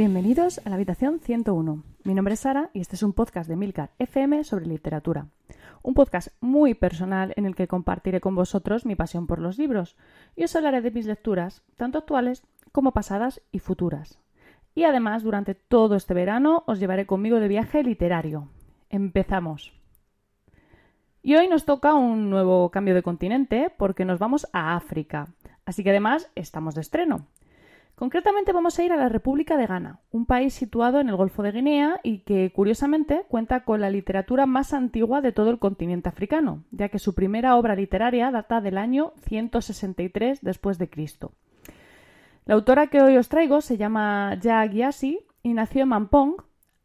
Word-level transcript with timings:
Bienvenidos 0.00 0.62
a 0.64 0.70
la 0.70 0.76
habitación 0.76 1.20
101. 1.20 1.82
Mi 2.04 2.14
nombre 2.14 2.32
es 2.32 2.40
Sara 2.40 2.70
y 2.72 2.80
este 2.80 2.96
es 2.96 3.02
un 3.02 3.12
podcast 3.12 3.50
de 3.50 3.56
Milcar 3.56 3.90
FM 3.98 4.44
sobre 4.44 4.64
literatura. 4.64 5.26
Un 5.82 5.92
podcast 5.92 6.28
muy 6.40 6.72
personal 6.72 7.34
en 7.36 7.44
el 7.44 7.54
que 7.54 7.68
compartiré 7.68 8.18
con 8.22 8.34
vosotros 8.34 8.86
mi 8.86 8.96
pasión 8.96 9.26
por 9.26 9.40
los 9.40 9.58
libros 9.58 9.98
y 10.36 10.44
os 10.44 10.56
hablaré 10.56 10.80
de 10.80 10.90
mis 10.90 11.04
lecturas, 11.04 11.62
tanto 11.76 11.98
actuales 11.98 12.44
como 12.72 12.92
pasadas 12.92 13.42
y 13.52 13.58
futuras. 13.58 14.18
Y 14.74 14.84
además, 14.84 15.22
durante 15.22 15.54
todo 15.54 15.96
este 15.96 16.14
verano 16.14 16.64
os 16.66 16.80
llevaré 16.80 17.04
conmigo 17.04 17.38
de 17.38 17.48
viaje 17.48 17.82
literario. 17.82 18.48
Empezamos. 18.88 19.74
Y 21.22 21.34
hoy 21.34 21.46
nos 21.46 21.66
toca 21.66 21.92
un 21.92 22.30
nuevo 22.30 22.70
cambio 22.70 22.94
de 22.94 23.02
continente 23.02 23.70
porque 23.76 24.06
nos 24.06 24.18
vamos 24.18 24.48
a 24.54 24.76
África. 24.76 25.28
Así 25.66 25.84
que 25.84 25.90
además 25.90 26.30
estamos 26.34 26.74
de 26.74 26.80
estreno. 26.80 27.26
Concretamente 28.00 28.54
vamos 28.54 28.78
a 28.78 28.82
ir 28.82 28.92
a 28.94 28.96
la 28.96 29.10
República 29.10 29.58
de 29.58 29.66
Ghana, 29.66 30.00
un 30.10 30.24
país 30.24 30.54
situado 30.54 31.00
en 31.00 31.10
el 31.10 31.16
Golfo 31.16 31.42
de 31.42 31.52
Guinea 31.52 32.00
y 32.02 32.20
que 32.20 32.50
curiosamente 32.50 33.26
cuenta 33.28 33.62
con 33.64 33.82
la 33.82 33.90
literatura 33.90 34.46
más 34.46 34.72
antigua 34.72 35.20
de 35.20 35.32
todo 35.32 35.50
el 35.50 35.58
continente 35.58 36.08
africano, 36.08 36.64
ya 36.70 36.88
que 36.88 36.98
su 36.98 37.14
primera 37.14 37.56
obra 37.56 37.74
literaria 37.74 38.30
data 38.30 38.62
del 38.62 38.78
año 38.78 39.12
163 39.28 40.40
después 40.40 40.78
de 40.78 40.88
Cristo. 40.88 41.32
La 42.46 42.54
autora 42.54 42.86
que 42.86 43.02
hoy 43.02 43.18
os 43.18 43.28
traigo 43.28 43.60
se 43.60 43.76
llama 43.76 44.34
Ya 44.40 44.64
Gyasi 44.64 45.20
y 45.42 45.52
nació 45.52 45.82
en 45.82 45.88
Mampong, 45.90 46.36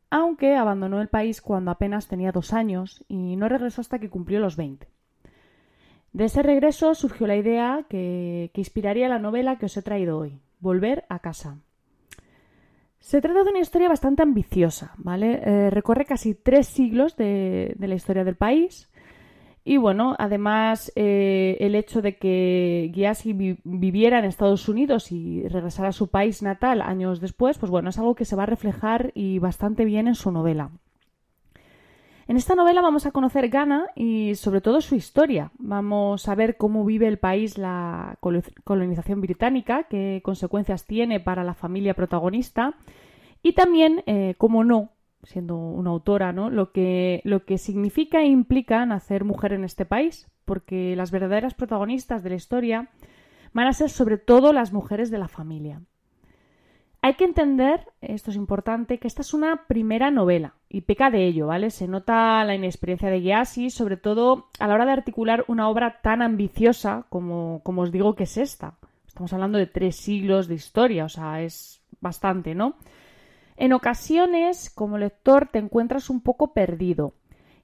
aunque 0.09 0.57
abandonó 0.57 0.99
el 0.99 1.07
país 1.07 1.41
cuando 1.41 1.71
apenas 1.71 2.09
tenía 2.09 2.33
dos 2.33 2.51
años 2.51 3.05
y 3.07 3.37
no 3.37 3.47
regresó 3.47 3.79
hasta 3.79 3.99
que 3.99 4.09
cumplió 4.09 4.41
los 4.41 4.57
20. 4.57 4.85
De 6.11 6.25
ese 6.25 6.43
regreso 6.43 6.93
surgió 6.93 7.25
la 7.25 7.37
idea 7.37 7.85
que, 7.87 8.51
que 8.53 8.59
inspiraría 8.59 9.07
la 9.07 9.19
novela 9.19 9.57
que 9.57 9.67
os 9.67 9.77
he 9.77 9.81
traído 9.81 10.17
hoy, 10.17 10.41
Volver 10.59 11.05
a 11.09 11.19
casa. 11.19 11.57
Se 12.99 13.21
trata 13.21 13.43
de 13.43 13.51
una 13.51 13.59
historia 13.59 13.87
bastante 13.87 14.23
ambiciosa, 14.23 14.93
¿vale? 14.97 15.39
Eh, 15.43 15.69
recorre 15.69 16.05
casi 16.05 16.33
tres 16.33 16.65
siglos 16.65 17.15
de, 17.15 17.75
la 17.77 17.93
historia 17.93 18.23
del 18.23 18.35
país. 18.35 18.89
Y 19.63 19.77
bueno, 19.77 20.15
además 20.17 20.91
eh, 20.95 21.57
el 21.59 21.75
hecho 21.75 22.01
de 22.01 22.17
que 22.17 22.91
Gyasi 22.93 23.59
viviera 23.63 24.17
en 24.17 24.25
Estados 24.25 24.67
Unidos 24.69 25.11
y 25.11 25.47
regresara 25.47 25.89
a 25.89 25.91
su 25.91 26.07
país 26.07 26.41
natal 26.41 26.81
años 26.81 27.21
después, 27.21 27.59
pues 27.59 27.71
bueno, 27.71 27.89
es 27.89 27.99
algo 27.99 28.15
que 28.15 28.25
se 28.25 28.35
va 28.35 28.43
a 28.43 28.47
reflejar 28.47 29.11
y 29.13 29.37
bastante 29.37 29.85
bien 29.85 30.07
en 30.07 30.15
su 30.15 30.31
novela. 30.31 30.71
En 32.27 32.37
esta 32.37 32.55
novela 32.55 32.81
vamos 32.81 33.05
a 33.05 33.11
conocer 33.11 33.49
Ghana 33.49 33.85
y 33.95 34.33
sobre 34.33 34.59
todo 34.59 34.81
su 34.81 34.95
historia. 34.95 35.51
Vamos 35.59 36.27
a 36.27 36.33
ver 36.33 36.57
cómo 36.57 36.83
vive 36.83 37.07
el 37.07 37.19
país 37.19 37.59
la 37.59 38.17
colonización 38.63 39.21
británica, 39.21 39.83
qué 39.83 40.21
consecuencias 40.23 40.87
tiene 40.87 41.19
para 41.19 41.43
la 41.43 41.53
familia 41.53 41.93
protagonista 41.93 42.73
y 43.43 43.53
también, 43.53 44.01
eh, 44.07 44.33
cómo 44.39 44.63
no, 44.63 44.89
siendo 45.21 45.55
una 45.55 45.91
autora, 45.91 46.33
¿no? 46.33 46.49
lo, 46.49 46.71
que, 46.71 47.21
lo 47.25 47.45
que 47.45 47.59
significa 47.59 48.21
e 48.21 48.25
implica 48.25 48.83
nacer 48.87 49.23
mujer 49.23 49.53
en 49.53 49.63
este 49.63 49.85
país, 49.85 50.27
porque 50.45 50.95
las 50.95 51.11
verdaderas 51.11 51.53
protagonistas 51.53 52.23
de 52.23 52.31
la 52.31 52.35
historia 52.37 52.89
van 53.53 53.67
a 53.67 53.73
ser 53.73 53.91
sobre 53.91 54.17
todo 54.17 54.51
las 54.51 54.73
mujeres 54.73 55.11
de 55.11 55.19
la 55.19 55.27
familia. 55.27 55.83
Hay 57.03 57.13
que 57.13 57.25
entender, 57.25 57.81
esto 58.01 58.31
es 58.31 58.35
importante, 58.35 58.97
que 58.97 59.07
esta 59.07 59.21
es 59.21 59.35
una 59.35 59.67
primera 59.67 60.09
novela 60.09 60.55
y 60.75 60.81
peca 60.81 61.09
de 61.09 61.25
ello, 61.25 61.47
¿vale? 61.47 61.69
Se 61.69 61.87
nota 61.87 62.43
la 62.43 62.53
inexperiencia 62.53 63.09
de 63.09 63.21
Gyasi, 63.21 63.69
sobre 63.69 63.95
todo 63.95 64.49
a 64.59 64.67
la 64.67 64.73
hora 64.73 64.85
de 64.85 64.91
articular 64.91 65.45
una 65.47 65.69
obra 65.69 66.01
tan 66.01 66.21
ambiciosa 66.21 67.05
como, 67.07 67.61
como 67.63 67.83
os 67.83 67.93
digo 67.93 68.13
que 68.13 68.23
es 68.23 68.35
esta. 68.35 68.73
Estamos 69.07 69.31
hablando 69.31 69.57
de 69.57 69.67
tres 69.67 69.95
siglos 69.95 70.49
de 70.49 70.55
historia, 70.55 71.05
o 71.05 71.09
sea, 71.09 71.41
es 71.41 71.81
bastante, 72.01 72.55
¿no? 72.55 72.75
En 73.55 73.71
ocasiones, 73.71 74.69
como 74.69 74.97
lector, 74.97 75.47
te 75.47 75.59
encuentras 75.59 76.09
un 76.09 76.19
poco 76.19 76.51
perdido. 76.51 77.13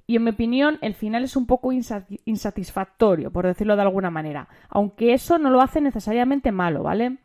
Y 0.08 0.16
en 0.16 0.24
mi 0.24 0.30
opinión, 0.30 0.80
el 0.81 0.94
final 0.94 1.25
es 1.25 1.35
un 1.35 1.47
poco 1.47 1.74
insatisfactorio, 1.74 3.30
por 3.30 3.46
decirlo 3.46 3.75
de 3.75 3.81
alguna 3.81 4.09
manera. 4.09 4.47
Aunque 4.69 5.14
eso 5.14 5.38
no 5.38 5.50
lo 5.50 5.59
hace 5.59 5.81
necesariamente 5.81 6.53
malo, 6.53 6.84
¿vale? 6.84 7.18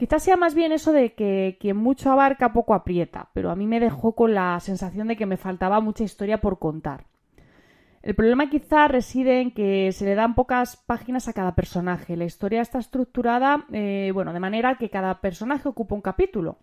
Quizás 0.00 0.22
sea 0.22 0.38
más 0.38 0.54
bien 0.54 0.72
eso 0.72 0.94
de 0.94 1.12
que 1.12 1.58
quien 1.60 1.76
mucho 1.76 2.10
abarca 2.10 2.54
poco 2.54 2.72
aprieta, 2.72 3.28
pero 3.34 3.50
a 3.50 3.54
mí 3.54 3.66
me 3.66 3.80
dejó 3.80 4.14
con 4.14 4.32
la 4.32 4.58
sensación 4.60 5.08
de 5.08 5.16
que 5.18 5.26
me 5.26 5.36
faltaba 5.36 5.78
mucha 5.82 6.04
historia 6.04 6.40
por 6.40 6.58
contar. 6.58 7.04
El 8.00 8.14
problema 8.14 8.48
quizá 8.48 8.88
reside 8.88 9.42
en 9.42 9.50
que 9.50 9.92
se 9.92 10.06
le 10.06 10.14
dan 10.14 10.34
pocas 10.34 10.78
páginas 10.78 11.28
a 11.28 11.34
cada 11.34 11.54
personaje. 11.54 12.16
La 12.16 12.24
historia 12.24 12.62
está 12.62 12.78
estructurada, 12.78 13.66
eh, 13.72 14.10
bueno, 14.14 14.32
de 14.32 14.40
manera 14.40 14.78
que 14.78 14.88
cada 14.88 15.20
personaje 15.20 15.68
ocupa 15.68 15.94
un 15.94 16.00
capítulo. 16.00 16.56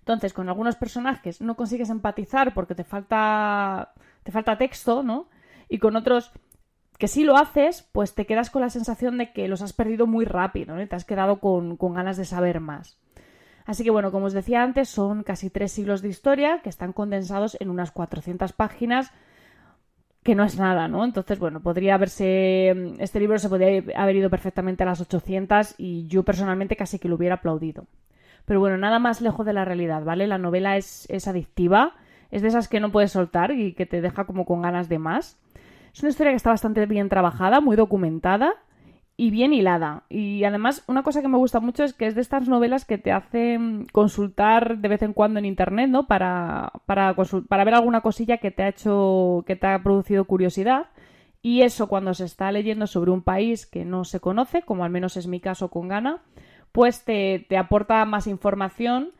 Entonces, 0.00 0.34
con 0.34 0.50
algunos 0.50 0.76
personajes 0.76 1.40
no 1.40 1.56
consigues 1.56 1.88
empatizar 1.88 2.52
porque 2.52 2.74
te 2.74 2.84
falta, 2.84 3.94
te 4.24 4.30
falta 4.30 4.58
texto, 4.58 5.02
¿no? 5.02 5.30
Y 5.70 5.78
con 5.78 5.96
otros 5.96 6.32
que 6.98 7.08
si 7.08 7.24
lo 7.24 7.36
haces, 7.36 7.88
pues 7.92 8.14
te 8.14 8.26
quedas 8.26 8.50
con 8.50 8.62
la 8.62 8.70
sensación 8.70 9.18
de 9.18 9.32
que 9.32 9.48
los 9.48 9.62
has 9.62 9.72
perdido 9.72 10.06
muy 10.06 10.24
rápido, 10.24 10.74
¿no? 10.74 10.86
te 10.86 10.96
has 10.96 11.04
quedado 11.04 11.40
con, 11.40 11.76
ganas 11.78 12.16
de 12.16 12.24
saber 12.24 12.60
más. 12.60 12.98
Así 13.64 13.82
que 13.82 13.90
bueno, 13.90 14.12
como 14.12 14.26
os 14.26 14.32
decía 14.32 14.62
antes, 14.62 14.88
son 14.88 15.22
casi 15.24 15.50
tres 15.50 15.72
siglos 15.72 16.00
de 16.00 16.08
historia 16.08 16.60
que 16.62 16.68
están 16.68 16.92
condensados 16.92 17.56
en 17.60 17.68
unas 17.68 17.90
400 17.90 18.52
páginas, 18.52 19.12
que 20.22 20.34
no 20.34 20.44
es 20.44 20.58
nada, 20.58 20.88
¿no? 20.88 21.04
Entonces, 21.04 21.38
bueno, 21.38 21.60
podría 21.60 21.94
haberse. 21.94 22.94
Este 22.98 23.20
libro 23.20 23.38
se 23.38 23.48
podría 23.48 23.82
haber 23.96 24.16
ido 24.16 24.30
perfectamente 24.30 24.82
a 24.82 24.86
las 24.86 25.00
800 25.00 25.74
y 25.78 26.06
yo 26.06 26.22
personalmente 26.22 26.76
casi 26.76 26.98
que 26.98 27.08
lo 27.08 27.16
hubiera 27.16 27.36
aplaudido. 27.36 27.86
Pero 28.44 28.60
bueno, 28.60 28.76
nada 28.78 29.00
más 29.00 29.20
lejos 29.20 29.44
de 29.44 29.52
la 29.52 29.64
realidad, 29.64 30.04
¿vale? 30.04 30.26
La 30.28 30.38
novela 30.38 30.76
es, 30.76 31.06
es 31.10 31.26
adictiva, 31.26 31.94
es 32.30 32.42
de 32.42 32.48
esas 32.48 32.68
que 32.68 32.80
no 32.80 32.92
puedes 32.92 33.12
soltar 33.12 33.50
y 33.50 33.74
que 33.74 33.86
te 33.86 34.00
deja 34.00 34.24
como 34.24 34.46
con 34.46 34.62
ganas 34.62 34.88
de 34.88 34.98
más. 35.00 35.38
Es 35.96 36.02
una 36.02 36.10
historia 36.10 36.32
que 36.32 36.36
está 36.36 36.50
bastante 36.50 36.84
bien 36.84 37.08
trabajada, 37.08 37.62
muy 37.62 37.74
documentada 37.74 38.52
y 39.16 39.30
bien 39.30 39.54
hilada. 39.54 40.02
Y 40.10 40.44
además, 40.44 40.84
una 40.88 41.02
cosa 41.02 41.22
que 41.22 41.28
me 41.28 41.38
gusta 41.38 41.58
mucho 41.58 41.84
es 41.84 41.94
que 41.94 42.06
es 42.06 42.14
de 42.14 42.20
estas 42.20 42.48
novelas 42.48 42.84
que 42.84 42.98
te 42.98 43.12
hacen 43.12 43.86
consultar 43.92 44.76
de 44.76 44.88
vez 44.88 45.00
en 45.00 45.14
cuando 45.14 45.38
en 45.38 45.46
internet, 45.46 45.88
¿no? 45.88 46.06
Para, 46.06 46.70
para, 46.84 47.14
ver 47.14 47.74
alguna 47.74 48.02
cosilla 48.02 48.36
que 48.36 48.50
te 48.50 48.64
ha 48.64 48.68
hecho, 48.68 49.42
que 49.46 49.56
te 49.56 49.68
ha 49.68 49.82
producido 49.82 50.26
curiosidad. 50.26 50.90
Y 51.40 51.62
eso 51.62 51.86
cuando 51.86 52.12
se 52.12 52.26
está 52.26 52.52
leyendo 52.52 52.86
sobre 52.86 53.10
un 53.10 53.22
país 53.22 53.64
que 53.64 53.86
no 53.86 54.04
se 54.04 54.20
conoce, 54.20 54.60
como 54.60 54.84
al 54.84 54.90
menos 54.90 55.16
es 55.16 55.26
mi 55.26 55.40
caso 55.40 55.70
con 55.70 55.88
Ghana, 55.88 56.20
pues 56.72 57.06
te, 57.06 57.46
te 57.48 57.56
aporta 57.56 58.04
más 58.04 58.26
información 58.26 59.12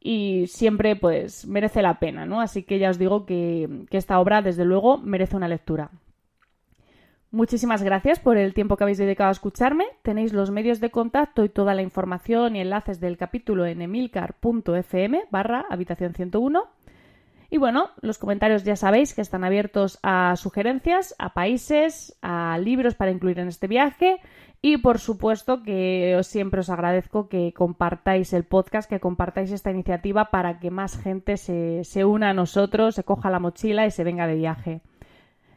y 0.00 0.46
siempre 0.46 0.96
pues 0.96 1.46
merece 1.46 1.82
la 1.82 1.98
pena, 1.98 2.24
¿no? 2.24 2.40
Así 2.40 2.62
que 2.62 2.78
ya 2.78 2.88
os 2.88 2.96
digo 2.96 3.26
que, 3.26 3.84
que 3.90 3.98
esta 3.98 4.18
obra 4.18 4.40
desde 4.40 4.64
luego 4.64 4.96
merece 4.96 5.36
una 5.36 5.48
lectura. 5.48 5.90
Muchísimas 7.36 7.82
gracias 7.82 8.18
por 8.18 8.38
el 8.38 8.54
tiempo 8.54 8.78
que 8.78 8.84
habéis 8.84 8.96
dedicado 8.96 9.28
a 9.28 9.32
escucharme. 9.32 9.84
Tenéis 10.00 10.32
los 10.32 10.50
medios 10.50 10.80
de 10.80 10.88
contacto 10.88 11.44
y 11.44 11.50
toda 11.50 11.74
la 11.74 11.82
información 11.82 12.56
y 12.56 12.62
enlaces 12.62 12.98
del 12.98 13.18
capítulo 13.18 13.66
en 13.66 13.82
emilcar.fm 13.82 15.24
barra 15.30 15.66
habitación 15.68 16.14
101. 16.14 16.64
Y 17.50 17.58
bueno, 17.58 17.90
los 18.00 18.16
comentarios 18.16 18.64
ya 18.64 18.74
sabéis 18.74 19.12
que 19.12 19.20
están 19.20 19.44
abiertos 19.44 19.98
a 20.02 20.34
sugerencias, 20.36 21.14
a 21.18 21.34
países, 21.34 22.16
a 22.22 22.56
libros 22.56 22.94
para 22.94 23.10
incluir 23.10 23.38
en 23.38 23.48
este 23.48 23.66
viaje 23.66 24.16
y 24.62 24.78
por 24.78 24.98
supuesto 24.98 25.62
que 25.62 26.18
siempre 26.22 26.60
os 26.60 26.70
agradezco 26.70 27.28
que 27.28 27.52
compartáis 27.52 28.32
el 28.32 28.44
podcast, 28.44 28.88
que 28.88 28.98
compartáis 28.98 29.52
esta 29.52 29.70
iniciativa 29.70 30.30
para 30.30 30.58
que 30.58 30.70
más 30.70 30.98
gente 30.98 31.36
se, 31.36 31.84
se 31.84 32.06
una 32.06 32.30
a 32.30 32.34
nosotros, 32.34 32.94
se 32.94 33.04
coja 33.04 33.28
la 33.28 33.40
mochila 33.40 33.84
y 33.84 33.90
se 33.90 34.04
venga 34.04 34.26
de 34.26 34.36
viaje. 34.36 34.80